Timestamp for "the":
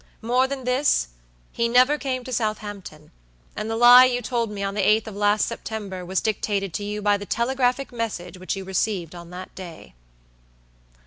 3.69-3.75, 4.73-4.81, 7.17-7.25